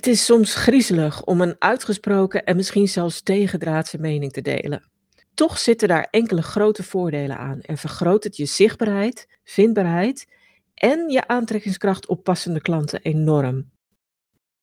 [0.00, 4.90] Het is soms griezelig om een uitgesproken en misschien zelfs tegendraadse mening te delen.
[5.34, 10.26] Toch zitten daar enkele grote voordelen aan en vergroot het je zichtbaarheid, vindbaarheid
[10.74, 13.70] en je aantrekkingskracht op passende klanten enorm.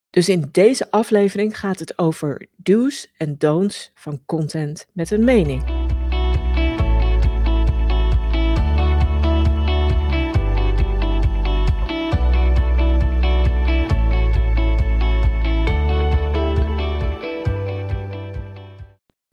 [0.10, 5.77] Dus in deze aflevering gaat het over do's en don'ts van content met een mening.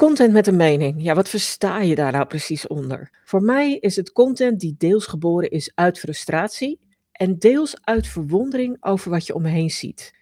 [0.05, 1.03] Content met een mening.
[1.03, 3.11] Ja, wat versta je daar nou precies onder?
[3.25, 6.81] Voor mij is het content die deels geboren is uit frustratie
[7.13, 10.15] en deels uit verwondering over wat je om me heen ziet.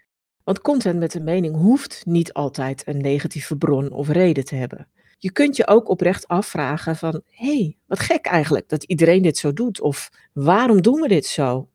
[0.45, 4.88] Want content met een mening hoeft niet altijd een negatieve bron of reden te hebben.
[5.18, 9.38] Je kunt je ook oprecht afvragen van, hé, hey, wat gek eigenlijk dat iedereen dit
[9.38, 11.69] zo doet of waarom doen we dit zo?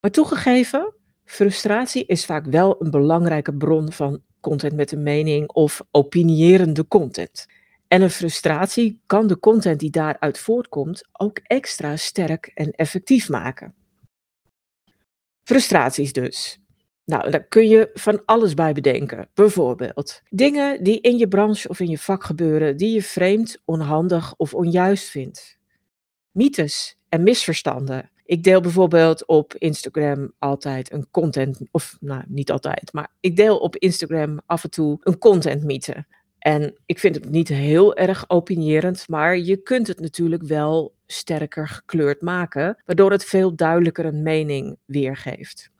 [0.00, 0.94] Maar toegegeven,
[1.24, 7.46] frustratie is vaak wel een belangrijke bron van content met een mening of opinierende content.
[7.88, 13.74] En een frustratie kan de content die daaruit voortkomt ook extra sterk en effectief maken.
[15.42, 16.60] Frustraties dus.
[17.04, 19.28] Nou, daar kun je van alles bij bedenken.
[19.34, 24.34] Bijvoorbeeld dingen die in je branche of in je vak gebeuren die je vreemd, onhandig
[24.36, 25.58] of onjuist vindt.
[26.30, 32.92] Mythes en misverstanden ik deel bijvoorbeeld op Instagram altijd een content, of nou niet altijd,
[32.92, 36.06] maar ik deel op Instagram af en toe een content mythe.
[36.38, 41.68] En ik vind het niet heel erg opinierend, maar je kunt het natuurlijk wel sterker
[41.68, 45.70] gekleurd maken, waardoor het veel duidelijker een mening weergeeft.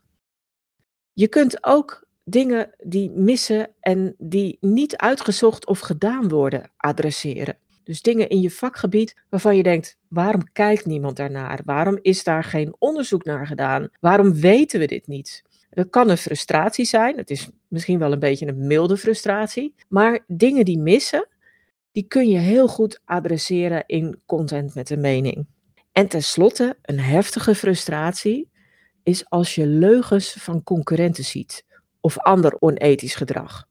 [1.13, 7.57] Je kunt ook dingen die missen en die niet uitgezocht of gedaan worden adresseren.
[7.83, 11.61] Dus dingen in je vakgebied waarvan je denkt, waarom kijkt niemand daarnaar?
[11.65, 13.89] Waarom is daar geen onderzoek naar gedaan?
[13.99, 15.43] Waarom weten we dit niet?
[15.69, 17.17] Dat kan een frustratie zijn.
[17.17, 19.75] Het is misschien wel een beetje een milde frustratie.
[19.87, 21.27] Maar dingen die missen,
[21.91, 25.45] die kun je heel goed adresseren in content met een mening.
[25.91, 28.49] En tenslotte, een heftige frustratie
[29.03, 31.65] is als je leugens van concurrenten ziet
[32.01, 33.67] of ander onethisch gedrag.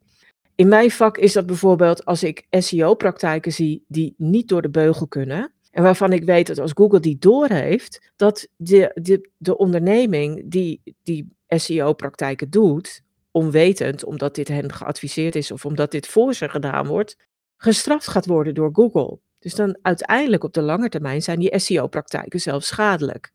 [0.62, 5.06] In mijn vak is dat bijvoorbeeld als ik SEO-praktijken zie die niet door de beugel
[5.09, 5.53] kunnen.
[5.71, 10.83] En waarvan ik weet dat als Google die doorheeft, dat de, de, de onderneming die
[11.03, 16.87] die SEO-praktijken doet, onwetend, omdat dit hen geadviseerd is of omdat dit voor ze gedaan
[16.87, 17.17] wordt,
[17.56, 19.19] gestraft gaat worden door Google.
[19.39, 23.33] Dus dan uiteindelijk op de lange termijn zijn die SEO-praktijken zelfs schadelijk.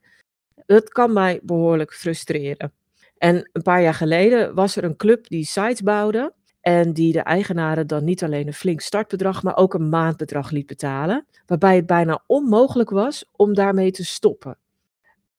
[0.65, 2.73] Dat kan mij behoorlijk frustreren.
[3.17, 6.35] En een paar jaar geleden was er een club die sites bouwde.
[6.67, 10.65] En die de eigenaren dan niet alleen een flink startbedrag, maar ook een maandbedrag liet
[10.65, 11.25] betalen.
[11.45, 14.57] Waarbij het bijna onmogelijk was om daarmee te stoppen.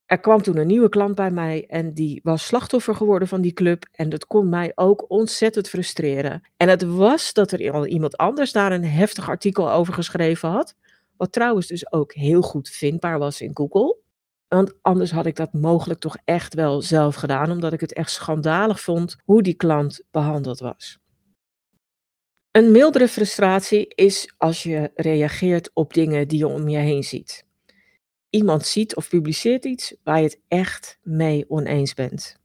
[0.07, 3.53] Er kwam toen een nieuwe klant bij mij en die was slachtoffer geworden van die
[3.53, 3.87] club.
[3.93, 6.43] En dat kon mij ook ontzettend frustreren.
[6.57, 10.75] En het was dat er iemand anders daar een heftig artikel over geschreven had.
[11.17, 13.97] Wat trouwens dus ook heel goed vindbaar was in Google.
[14.49, 18.11] Want anders had ik dat mogelijk toch echt wel zelf gedaan, omdat ik het echt
[18.11, 20.99] schandalig vond hoe die klant behandeld was.
[22.59, 27.45] Een mildere frustratie is als je reageert op dingen die je om je heen ziet.
[28.31, 32.37] Iemand ziet of publiceert iets waar je het echt mee oneens bent.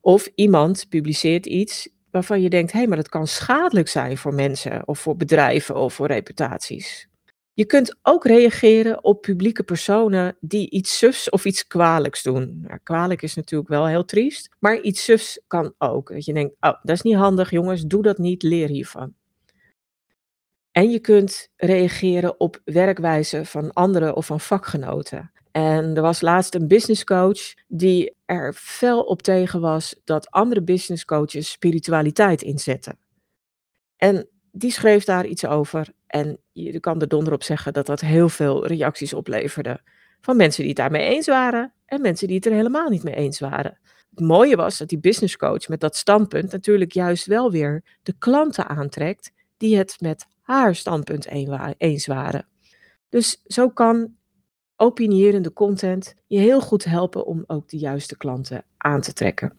[0.00, 4.34] Of iemand publiceert iets waarvan je denkt: hé, hey, maar dat kan schadelijk zijn voor
[4.34, 7.08] mensen of voor bedrijven of voor reputaties.
[7.52, 12.60] Je kunt ook reageren op publieke personen die iets sufs of iets kwalijks doen.
[12.60, 16.12] Nou, kwalijk is natuurlijk wel heel triest, maar iets sufs kan ook.
[16.12, 19.16] Dat je denkt: oh, dat is niet handig, jongens, doe dat niet, leer hiervan.
[20.78, 25.30] En je kunt reageren op werkwijze van anderen of van vakgenoten.
[25.50, 30.62] En er was laatst een business coach die er fel op tegen was dat andere
[30.62, 32.98] business coaches spiritualiteit inzetten.
[33.96, 35.92] En die schreef daar iets over.
[36.06, 39.80] En je kan er donder op zeggen dat dat heel veel reacties opleverde.
[40.20, 43.14] Van mensen die het daarmee eens waren en mensen die het er helemaal niet mee
[43.14, 43.78] eens waren.
[44.10, 48.14] Het mooie was dat die business coach met dat standpunt natuurlijk juist wel weer de
[48.18, 51.26] klanten aantrekt die het met haar standpunt
[51.78, 52.46] eens waren.
[53.08, 54.16] Dus zo kan
[54.76, 59.58] opinierende content je heel goed helpen om ook de juiste klanten aan te trekken.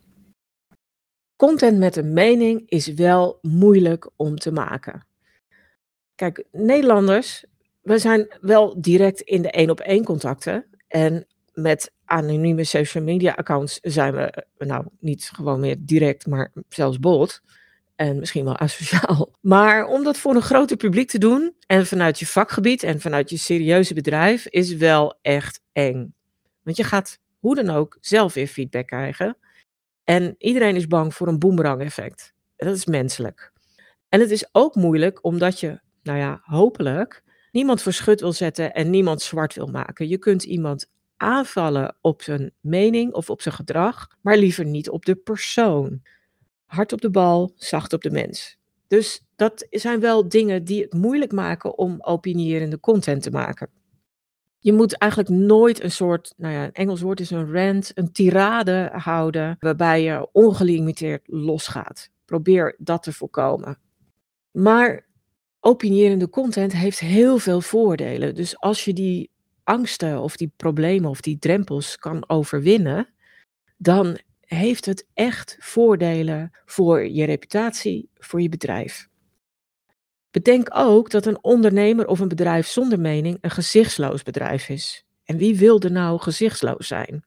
[1.36, 5.06] Content met een mening is wel moeilijk om te maken.
[6.16, 7.46] Kijk, Nederlanders,
[7.82, 10.66] we zijn wel direct in de één op één contacten.
[10.88, 17.00] En met anonieme social media accounts zijn we, nou niet gewoon meer direct, maar zelfs
[17.00, 17.42] bot
[18.00, 19.32] en misschien wel asociaal.
[19.42, 23.30] Maar om dat voor een groter publiek te doen en vanuit je vakgebied en vanuit
[23.30, 26.14] je serieuze bedrijf is wel echt eng.
[26.64, 29.38] Want je gaat hoe dan ook zelf weer feedback krijgen.
[30.04, 32.34] En iedereen is bang voor een boomerang effect.
[32.56, 33.52] Dat is menselijk.
[34.10, 38.90] En het is ook moeilijk omdat je, nou ja, hopelijk niemand verschut wil zetten en
[38.90, 40.08] niemand zwart wil maken.
[40.08, 45.06] Je kunt iemand aanvallen op zijn mening of op zijn gedrag, maar liever niet op
[45.06, 46.02] de persoon.
[46.70, 48.58] Hard op de bal, zacht op de mens.
[48.88, 53.70] Dus dat zijn wel dingen die het moeilijk maken om opinierende content te maken.
[54.60, 58.12] Je moet eigenlijk nooit een soort, nou ja, een Engels woord is een rant, een
[58.12, 62.10] tirade houden waarbij je ongelimiteerd losgaat.
[62.26, 63.78] Probeer dat te voorkomen.
[64.52, 65.06] Maar
[65.60, 68.36] opinierende content heeft heel veel voordelen.
[68.36, 69.32] Dus als je die
[69.64, 73.08] angsten of die problemen of die drempels kan overwinnen,
[73.78, 74.20] dan
[74.58, 79.08] heeft het echt voordelen voor je reputatie, voor je bedrijf.
[80.32, 85.06] Bedenk ook dat een ondernemer of een bedrijf zonder mening een gezichtsloos bedrijf is.
[85.24, 87.24] En wie wil er nou gezichtsloos zijn?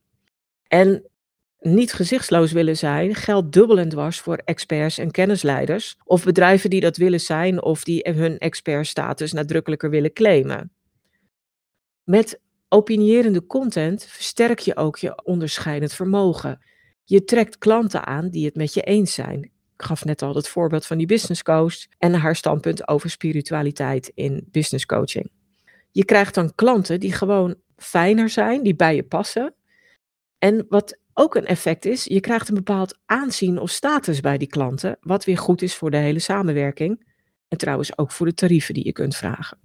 [0.69, 1.11] En
[1.59, 6.81] niet gezichtsloos willen zijn geldt dubbel en dwars voor experts en kennisleiders of bedrijven die
[6.81, 10.73] dat willen zijn of die hun expertstatus nadrukkelijker willen claimen.
[12.05, 16.61] Met opinierende content versterk je ook je onderscheidend vermogen.
[17.05, 19.43] Je trekt klanten aan die het met je eens zijn.
[19.43, 24.13] Ik gaf net al het voorbeeld van die business coach en haar standpunt over spiritualiteit
[24.15, 25.31] in business coaching.
[25.91, 29.55] Je krijgt dan klanten die gewoon fijner zijn, die bij je passen.
[30.39, 34.49] En wat ook een effect is, je krijgt een bepaald aanzien of status bij die
[34.49, 37.07] klanten, wat weer goed is voor de hele samenwerking.
[37.49, 39.59] En trouwens ook voor de tarieven die je kunt vragen.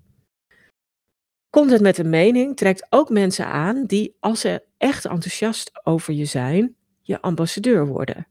[1.50, 6.26] Content met een mening trekt ook mensen aan die, als ze echt enthousiast over je
[6.26, 6.76] zijn,
[7.08, 8.28] je ambassadeur worden.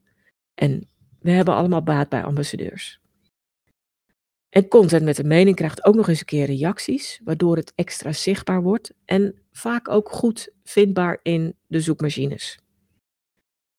[0.54, 0.88] En
[1.20, 3.00] we hebben allemaal baat bij ambassadeurs.
[4.48, 8.12] En content met een mening krijgt ook nog eens een keer reacties, waardoor het extra
[8.12, 12.58] zichtbaar wordt en vaak ook goed vindbaar in de zoekmachines.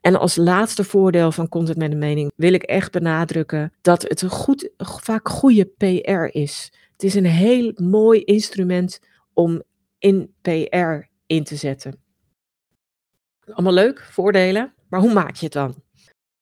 [0.01, 4.21] En als laatste voordeel van content met een mening wil ik echt benadrukken dat het
[4.21, 6.71] een goed, vaak goede PR is.
[6.91, 8.99] Het is een heel mooi instrument
[9.33, 9.63] om
[9.97, 11.99] in PR in te zetten.
[13.45, 15.83] Allemaal leuk, voordelen, maar hoe maak je het dan?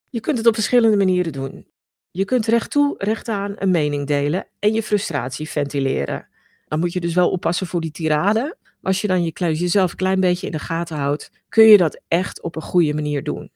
[0.10, 1.68] Je kunt het op verschillende manieren doen.
[2.12, 6.28] Je kunt recht toe, recht aan een mening delen en je frustratie ventileren.
[6.68, 8.58] Dan moet je dus wel oppassen voor die tirade.
[8.82, 12.02] Als je dan je, jezelf een klein beetje in de gaten houdt, kun je dat
[12.08, 13.52] echt op een goede manier doen.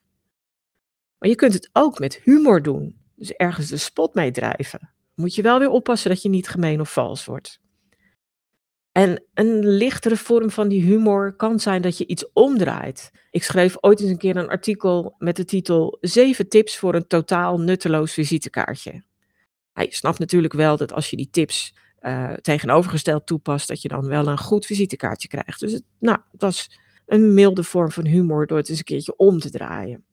[1.18, 2.98] Maar je kunt het ook met humor doen.
[3.16, 4.94] Dus ergens de spot mee drijven.
[5.16, 7.60] Moet je wel weer oppassen dat je niet gemeen of vals wordt.
[9.00, 13.12] En een lichtere vorm van die humor kan zijn dat je iets omdraait.
[13.32, 17.08] Ik schreef ooit eens een keer een artikel met de titel 7 tips voor een
[17.08, 19.04] totaal nutteloos visitekaartje.
[19.74, 24.08] je snapt natuurlijk wel dat als je die tips uh, tegenovergesteld toepast, dat je dan
[24.08, 25.60] wel een goed visitekaartje krijgt.
[25.60, 29.16] Dus het, nou, het was een milde vorm van humor door het eens een keertje
[29.16, 30.04] om te draaien.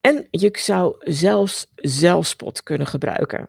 [0.00, 3.48] En je zou zelfs zelfspot kunnen gebruiken.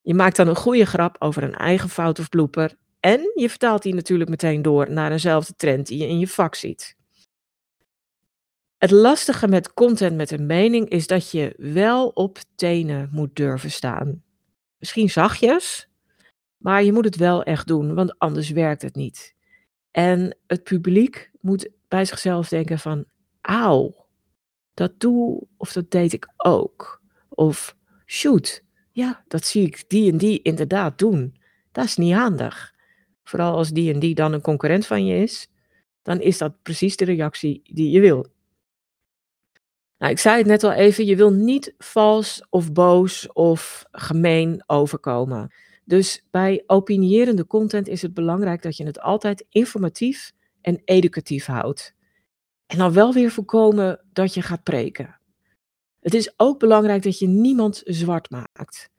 [0.00, 3.82] Je maakt dan een goede grap over een eigen fout of blooper en je vertaalt
[3.82, 6.96] die natuurlijk meteen door naar eenzelfde trend die je in je vak ziet.
[8.78, 13.70] Het lastige met content met een mening is dat je wel op tenen moet durven
[13.70, 14.22] staan.
[14.78, 15.88] Misschien zachtjes,
[16.56, 19.34] maar je moet het wel echt doen, want anders werkt het niet.
[19.90, 23.04] En het publiek moet bij zichzelf denken van,
[23.40, 24.06] auw,
[24.74, 27.02] dat doe of dat deed ik ook.
[27.28, 31.36] Of shoot, ja, dat zie ik die en die inderdaad doen.
[31.72, 32.76] Dat is niet handig
[33.28, 35.48] vooral als die en die dan een concurrent van je is,
[36.02, 38.26] dan is dat precies de reactie die je wil.
[39.98, 44.62] Nou, ik zei het net al even, je wil niet vals of boos of gemeen
[44.66, 45.54] overkomen.
[45.84, 51.94] Dus bij opinierende content is het belangrijk dat je het altijd informatief en educatief houdt.
[52.66, 55.20] En dan wel weer voorkomen dat je gaat preken.
[56.00, 58.90] Het is ook belangrijk dat je niemand zwart maakt.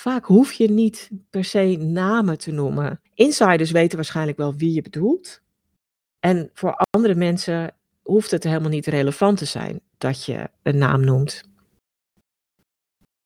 [0.00, 3.00] Vaak hoef je niet per se namen te noemen.
[3.14, 5.40] Insiders weten waarschijnlijk wel wie je bedoelt.
[6.20, 11.04] En voor andere mensen hoeft het helemaal niet relevant te zijn dat je een naam
[11.04, 11.42] noemt.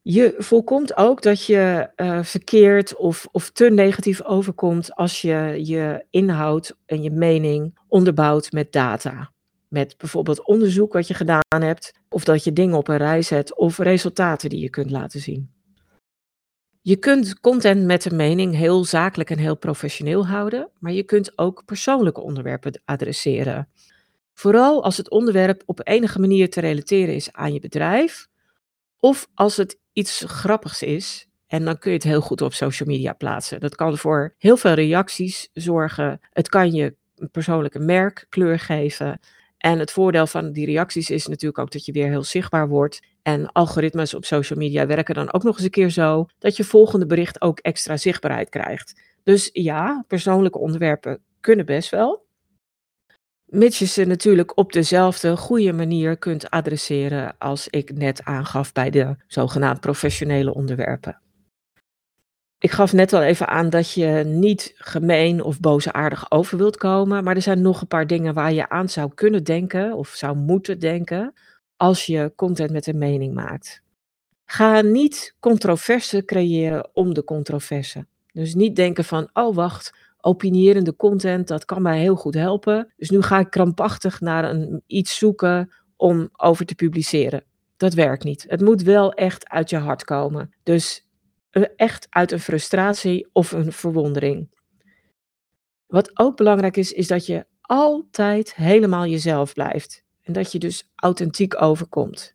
[0.03, 6.05] Je voorkomt ook dat je uh, verkeerd of, of te negatief overkomt als je je
[6.11, 9.33] inhoud en je mening onderbouwt met data.
[9.69, 13.57] Met bijvoorbeeld onderzoek wat je gedaan hebt, of dat je dingen op een rij zet,
[13.57, 15.54] of resultaten die je kunt laten zien.
[16.87, 21.39] Je kunt content met een mening heel zakelijk en heel professioneel houden, maar je kunt
[21.39, 23.69] ook persoonlijke onderwerpen adresseren.
[24.35, 28.27] Vooral als het onderwerp op enige manier te relateren is aan je bedrijf,
[28.99, 32.89] of als het iets grappigs is, en dan kun je het heel goed op social
[32.89, 33.61] media plaatsen.
[33.61, 36.21] Dat kan voor heel veel reacties zorgen.
[36.31, 39.21] Het kan je een persoonlijke merkkleur geven.
[39.65, 43.01] En het voordeel van die reacties is natuurlijk ook dat je weer heel zichtbaar wordt.
[43.23, 46.65] En algoritmes op social media werken dan ook nog eens een keer zo dat je
[46.65, 49.01] volgende bericht ook extra zichtbaarheid krijgt.
[49.23, 52.27] Dus ja, persoonlijke onderwerpen kunnen best wel.
[53.45, 58.91] Mits je ze natuurlijk op dezelfde goede manier kunt adresseren als ik net aangaf bij
[58.91, 61.24] de zogenaamd professionele onderwerpen.
[62.65, 67.25] Ik gaf net al even aan dat je niet gemeen of boosaardig over wilt komen,
[67.25, 70.37] maar er zijn nog een paar dingen waar je aan zou kunnen denken of zou
[70.37, 71.33] moeten denken
[71.77, 73.83] als je content met een mening maakt.
[74.45, 78.07] Ga niet controverse creëren om de controverse.
[78.33, 82.93] Dus niet denken van, oh wacht, opinierende content, dat kan mij heel goed helpen.
[82.97, 87.45] Dus nu ga ik krampachtig naar een, iets zoeken om over te publiceren.
[87.77, 88.45] Dat werkt niet.
[88.49, 90.55] Het moet wel echt uit je hart komen.
[90.63, 91.05] Dus
[91.63, 94.49] echt uit een frustratie of een verwondering.
[95.87, 100.03] Wat ook belangrijk is, is dat je altijd helemaal jezelf blijft.
[100.23, 102.35] En dat je dus authentiek overkomt.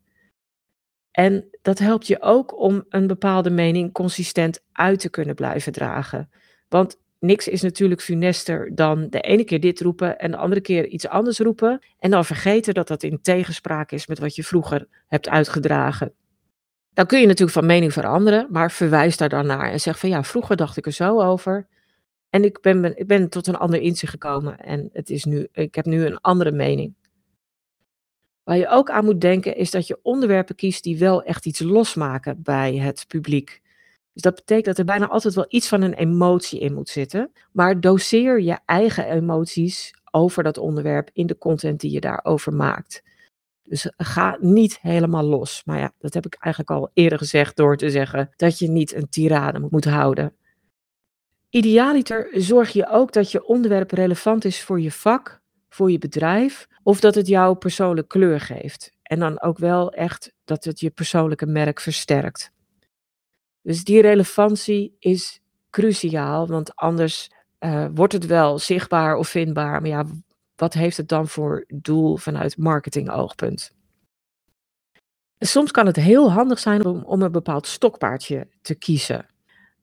[1.11, 6.29] En dat helpt je ook om een bepaalde mening consistent uit te kunnen blijven dragen.
[6.67, 10.87] Want niks is natuurlijk funester dan de ene keer dit roepen en de andere keer
[10.87, 11.79] iets anders roepen.
[11.99, 16.13] En dan vergeten dat dat in tegenspraak is met wat je vroeger hebt uitgedragen.
[16.99, 20.09] Dan kun je natuurlijk van mening veranderen, maar verwijs daar dan naar en zeg van
[20.09, 21.67] ja, vroeger dacht ik er zo over.
[22.29, 25.75] En ik ben, ik ben tot een ander inzicht gekomen en het is nu, ik
[25.75, 26.95] heb nu een andere mening.
[28.43, 31.59] Waar je ook aan moet denken is dat je onderwerpen kiest die wel echt iets
[31.59, 33.61] losmaken bij het publiek.
[34.13, 37.31] Dus dat betekent dat er bijna altijd wel iets van een emotie in moet zitten.
[37.51, 43.03] Maar doseer je eigen emoties over dat onderwerp in de content die je daarover maakt.
[43.69, 45.61] Dus ga niet helemaal los.
[45.65, 48.93] Maar ja, dat heb ik eigenlijk al eerder gezegd door te zeggen dat je niet
[48.93, 50.33] een tirade moet houden.
[51.49, 56.67] Idealiter zorg je ook dat je onderwerp relevant is voor je vak, voor je bedrijf
[56.83, 58.91] of dat het jouw persoonlijke kleur geeft.
[59.01, 62.51] En dan ook wel echt dat het je persoonlijke merk versterkt.
[63.61, 69.81] Dus die relevantie is cruciaal, want anders uh, wordt het wel zichtbaar of vindbaar.
[69.81, 70.05] Maar ja,
[70.59, 73.71] wat heeft het dan voor doel vanuit marketingoogpunt?
[75.39, 79.25] Soms kan het heel handig zijn om, om een bepaald stokpaardje te kiezen.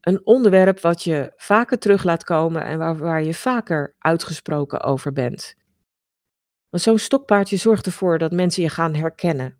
[0.00, 5.12] Een onderwerp wat je vaker terug laat komen en waar, waar je vaker uitgesproken over
[5.12, 5.54] bent.
[6.70, 9.56] Zo'n stokpaardje zorgt ervoor dat mensen je gaan herkennen.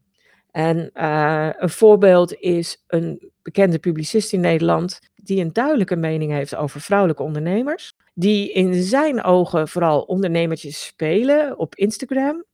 [0.50, 6.54] En uh, een voorbeeld is een bekende publicist in Nederland die een duidelijke mening heeft
[6.54, 12.45] over vrouwelijke ondernemers, die in zijn ogen vooral ondernemertjes spelen op Instagram,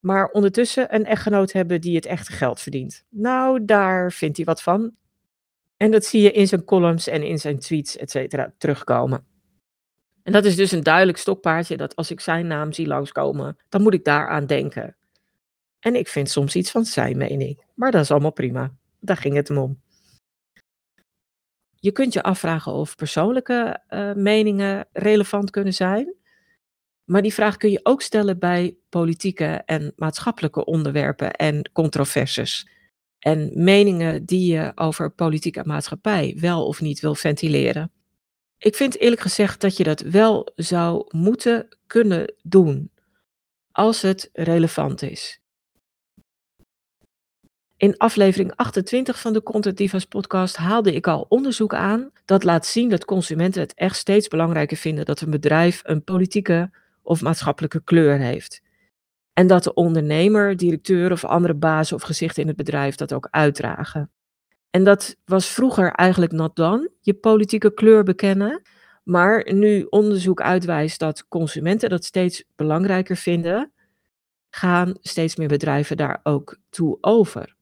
[0.00, 3.04] maar ondertussen een echtgenoot hebben die het echte geld verdient.
[3.08, 4.92] Nou, daar vindt hij wat van.
[5.76, 9.26] En dat zie je in zijn columns en in zijn tweets, et cetera, terugkomen.
[10.22, 13.82] En dat is dus een duidelijk stokpaardje dat als ik zijn naam zie langskomen, dan
[13.82, 14.96] moet ik daaraan denken.
[15.80, 18.72] En ik vind soms iets van zijn mening, maar dat is allemaal prima.
[19.00, 19.80] Daar ging het hem om.
[21.82, 26.14] Je kunt je afvragen of persoonlijke uh, meningen relevant kunnen zijn.
[27.04, 32.68] Maar die vraag kun je ook stellen bij politieke en maatschappelijke onderwerpen en controversies.
[33.18, 37.92] En meningen die je over politiek en maatschappij wel of niet wil ventileren.
[38.58, 42.90] Ik vind eerlijk gezegd dat je dat wel zou moeten kunnen doen.
[43.70, 45.41] Als het relevant is.
[47.82, 52.66] In aflevering 28 van de Content Divas podcast haalde ik al onderzoek aan dat laat
[52.66, 56.70] zien dat consumenten het echt steeds belangrijker vinden dat een bedrijf een politieke
[57.02, 58.62] of maatschappelijke kleur heeft.
[59.32, 63.28] En dat de ondernemer, directeur of andere bazen of gezichten in het bedrijf dat ook
[63.30, 64.10] uitdragen.
[64.70, 68.62] En dat was vroeger eigenlijk not done, je politieke kleur bekennen.
[69.04, 73.72] Maar nu onderzoek uitwijst dat consumenten dat steeds belangrijker vinden,
[74.50, 77.60] gaan steeds meer bedrijven daar ook toe over.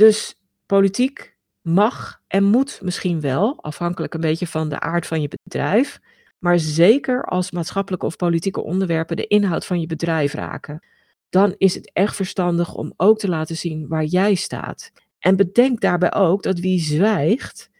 [0.00, 5.28] Dus politiek mag en moet misschien wel, afhankelijk een beetje van de aard van je
[5.42, 6.00] bedrijf,
[6.38, 10.86] maar zeker als maatschappelijke of politieke onderwerpen de inhoud van je bedrijf raken,
[11.28, 14.92] dan is het echt verstandig om ook te laten zien waar jij staat.
[15.18, 17.70] En bedenk daarbij ook dat wie zwijgt,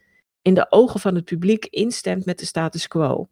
[0.41, 3.29] in de ogen van het publiek instemt met de status quo.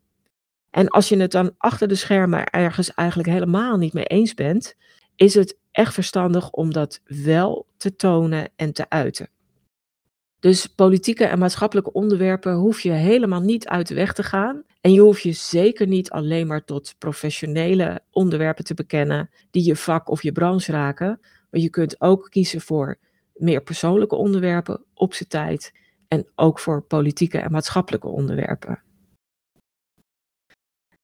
[0.70, 4.76] En als je het dan achter de schermen ergens eigenlijk helemaal niet mee eens bent,
[5.16, 9.30] is het echt verstandig om dat wel te tonen en te uiten.
[10.40, 14.64] Dus politieke en maatschappelijke onderwerpen hoef je helemaal niet uit de weg te gaan.
[14.82, 19.76] En je hoeft je zeker niet alleen maar tot professionele onderwerpen te bekennen die je
[19.76, 21.20] vak of je branche raken.
[21.50, 22.98] Maar je kunt ook kiezen voor
[23.34, 25.74] meer persoonlijke onderwerpen op zijn tijd.
[26.08, 28.82] En ook voor politieke en maatschappelijke onderwerpen.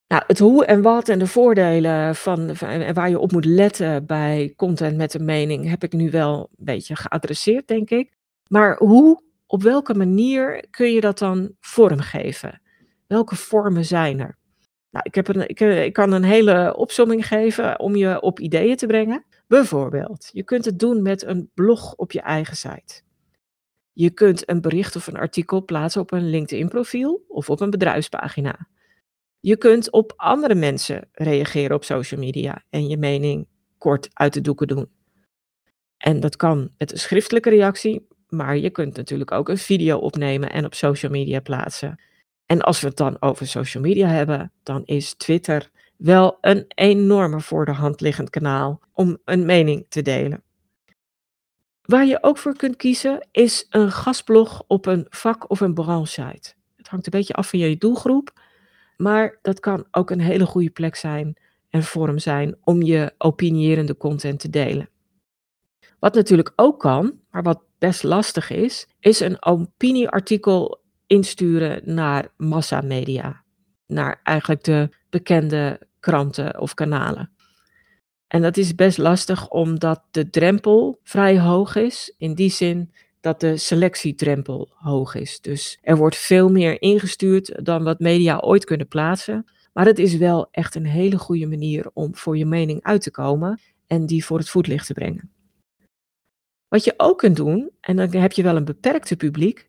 [0.08, 2.54] Nou, het hoe en wat en de voordelen van,
[2.92, 6.64] waar je op moet letten bij content met een mening heb ik nu wel een
[6.64, 8.12] beetje geadresseerd, denk ik.
[8.46, 12.60] Maar hoe, op welke manier kun je dat dan vormgeven?
[13.06, 14.38] Welke vormen zijn er?
[14.90, 18.76] Nou, ik, heb een, ik, ik kan een hele opsomming geven om je op ideeën
[18.76, 19.24] te brengen.
[19.46, 23.02] Bijvoorbeeld, je kunt het doen met een blog op je eigen site.
[23.92, 28.68] Je kunt een bericht of een artikel plaatsen op een LinkedIn-profiel of op een bedrijfspagina.
[29.46, 33.48] Je kunt op andere mensen reageren op social media en je mening
[33.78, 34.88] kort uit de doeken doen.
[35.96, 40.52] En dat kan met een schriftelijke reactie, maar je kunt natuurlijk ook een video opnemen
[40.52, 42.00] en op social media plaatsen.
[42.46, 47.40] En als we het dan over social media hebben, dan is Twitter wel een enorme
[47.40, 50.42] voor de hand liggend kanaal om een mening te delen.
[51.82, 56.54] Waar je ook voor kunt kiezen is een gastblog op een vak- of een branchesite.
[56.76, 58.44] Het hangt een beetje af van je doelgroep,
[58.96, 61.36] maar dat kan ook een hele goede plek zijn
[61.70, 64.88] en vorm zijn om je opinierende content te delen.
[65.98, 73.42] Wat natuurlijk ook kan, maar wat best lastig is, is een opinieartikel insturen naar massamedia.
[73.86, 77.30] Naar eigenlijk de bekende kranten of kanalen.
[78.28, 82.14] En dat is best lastig omdat de drempel vrij hoog is.
[82.18, 82.92] In die zin
[83.26, 85.40] dat de selectiedrempel hoog is.
[85.40, 89.44] Dus er wordt veel meer ingestuurd dan wat media ooit kunnen plaatsen.
[89.72, 93.10] Maar het is wel echt een hele goede manier om voor je mening uit te
[93.10, 95.30] komen en die voor het voetlicht te brengen.
[96.68, 99.68] Wat je ook kunt doen, en dan heb je wel een beperkte publiek,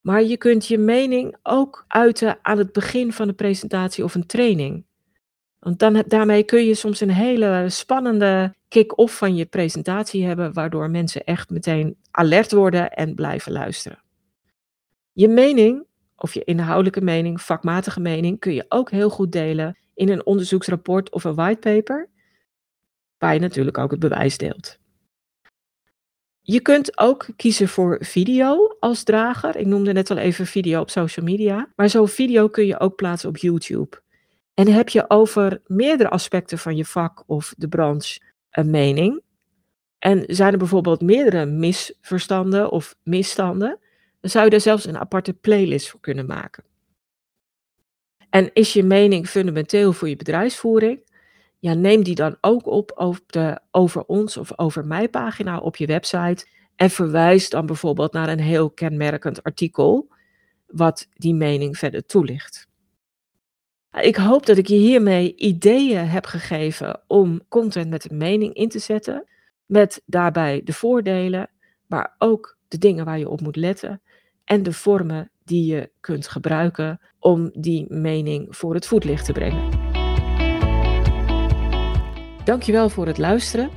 [0.00, 4.26] maar je kunt je mening ook uiten aan het begin van een presentatie of een
[4.26, 4.84] training.
[5.66, 10.90] Want dan, daarmee kun je soms een hele spannende kick-off van je presentatie hebben, waardoor
[10.90, 14.02] mensen echt meteen alert worden en blijven luisteren.
[15.12, 20.08] Je mening, of je inhoudelijke mening, vakmatige mening, kun je ook heel goed delen in
[20.08, 22.08] een onderzoeksrapport of een whitepaper,
[23.18, 24.78] waar je natuurlijk ook het bewijs deelt.
[26.40, 29.56] Je kunt ook kiezen voor video als drager.
[29.56, 31.72] Ik noemde net al even video op social media.
[31.76, 34.04] Maar zo'n video kun je ook plaatsen op YouTube.
[34.56, 39.22] En heb je over meerdere aspecten van je vak of de branche een mening.
[39.98, 43.78] En zijn er bijvoorbeeld meerdere misverstanden of misstanden,
[44.20, 46.64] dan zou je daar zelfs een aparte playlist voor kunnen maken.
[48.30, 51.00] En is je mening fundamenteel voor je bedrijfsvoering?
[51.58, 55.76] Ja, neem die dan ook op over, de over ons of over mij pagina op
[55.76, 60.08] je website en verwijs dan bijvoorbeeld naar een heel kenmerkend artikel
[60.66, 62.68] wat die mening verder toelicht.
[64.00, 68.68] Ik hoop dat ik je hiermee ideeën heb gegeven om content met een mening in
[68.68, 69.24] te zetten,
[69.66, 71.50] met daarbij de voordelen,
[71.86, 74.00] maar ook de dingen waar je op moet letten
[74.44, 79.68] en de vormen die je kunt gebruiken om die mening voor het voetlicht te brengen.
[82.44, 83.70] Dankjewel voor het luisteren.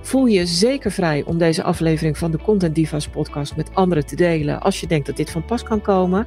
[0.00, 4.16] Voel je zeker vrij om deze aflevering van de Content Divas podcast met anderen te
[4.16, 6.26] delen als je denkt dat dit van pas kan komen.